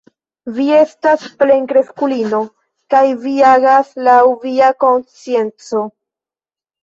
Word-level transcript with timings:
Vi 0.53 0.63
estas 0.75 1.25
plenkreskulino 1.41 2.39
kaj 2.95 3.03
vi 3.25 3.33
agas 3.51 3.91
laŭ 4.09 4.17
via 4.47 4.71
konscienco. 4.85 5.85